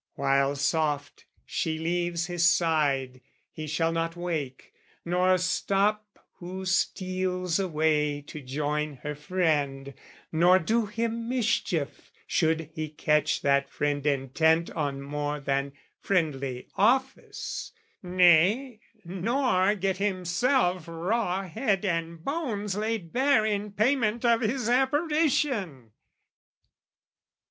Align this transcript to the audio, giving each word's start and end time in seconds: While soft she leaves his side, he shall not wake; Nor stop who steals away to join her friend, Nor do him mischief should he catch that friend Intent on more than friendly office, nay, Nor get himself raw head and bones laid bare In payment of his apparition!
While 0.15 0.55
soft 0.55 1.27
she 1.45 1.77
leaves 1.77 2.25
his 2.25 2.43
side, 2.43 3.21
he 3.51 3.67
shall 3.67 3.91
not 3.91 4.15
wake; 4.15 4.73
Nor 5.05 5.37
stop 5.37 6.17
who 6.37 6.65
steals 6.65 7.59
away 7.59 8.21
to 8.23 8.41
join 8.41 8.95
her 9.03 9.13
friend, 9.13 9.93
Nor 10.31 10.57
do 10.57 10.87
him 10.87 11.29
mischief 11.29 12.11
should 12.25 12.71
he 12.73 12.89
catch 12.89 13.43
that 13.43 13.69
friend 13.69 14.03
Intent 14.07 14.71
on 14.71 15.03
more 15.03 15.39
than 15.39 15.73
friendly 15.99 16.67
office, 16.75 17.71
nay, 18.01 18.79
Nor 19.05 19.75
get 19.75 19.97
himself 19.97 20.85
raw 20.87 21.43
head 21.47 21.85
and 21.85 22.25
bones 22.25 22.75
laid 22.75 23.13
bare 23.13 23.45
In 23.45 23.71
payment 23.71 24.25
of 24.25 24.41
his 24.41 24.67
apparition! 24.67 25.91